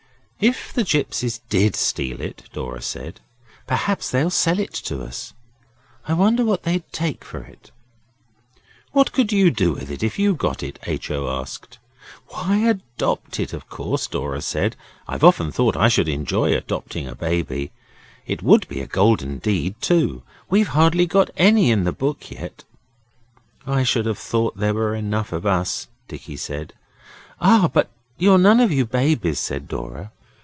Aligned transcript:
'If 0.43 0.73
the 0.73 0.83
gipsies 0.83 1.37
DID 1.49 1.75
steal 1.75 2.19
it,' 2.19 2.45
Dora 2.51 2.81
said 2.81 3.19
'perhaps 3.67 4.09
they'd 4.09 4.31
sell 4.33 4.57
it 4.57 4.73
to 4.73 5.03
us. 5.03 5.35
I 6.07 6.13
wonder 6.13 6.43
what 6.43 6.63
they'd 6.63 6.91
take 6.91 7.23
for 7.23 7.43
it.' 7.43 7.69
'What 8.91 9.11
could 9.11 9.31
you 9.31 9.51
do 9.51 9.73
with 9.73 9.91
it 9.91 10.01
if 10.01 10.17
you'd 10.17 10.39
got 10.39 10.63
it?' 10.63 10.79
H. 10.87 11.11
O. 11.11 11.29
asked. 11.29 11.77
'Why, 12.29 12.57
adopt 12.67 13.39
it, 13.39 13.53
of 13.53 13.69
course,' 13.69 14.07
Dora 14.07 14.41
said. 14.41 14.75
'I've 15.07 15.23
often 15.23 15.51
thought 15.51 15.77
I 15.77 15.89
should 15.89 16.09
enjoy 16.09 16.55
adopting 16.55 17.07
a 17.07 17.13
baby. 17.13 17.69
It 18.25 18.41
would 18.41 18.67
be 18.67 18.81
a 18.81 18.87
golden 18.87 19.37
deed, 19.37 19.79
too. 19.79 20.23
We've 20.49 20.69
hardly 20.69 21.05
got 21.05 21.29
any 21.37 21.69
in 21.69 21.83
the 21.83 21.93
book 21.93 22.31
yet.' 22.31 22.63
'I 23.67 23.83
should 23.83 24.07
have 24.07 24.17
thought 24.17 24.57
there 24.57 24.73
were 24.73 24.95
enough 24.95 25.31
of 25.33 25.45
us,' 25.45 25.87
Dicky 26.07 26.35
said. 26.35 26.73
'Ah, 27.39 27.69
but 27.71 27.91
you're 28.17 28.39
none 28.39 28.59
of 28.59 28.71
you 28.71 28.87
babies,' 28.87 29.37
said 29.37 29.67
Dora. 29.67 30.09